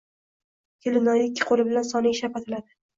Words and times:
Kelinoyi 0.87 1.23
ikki 1.29 1.49
qo‘li 1.53 1.69
bilan 1.71 1.89
soniga 1.95 2.25
shapatiladi. 2.25 2.79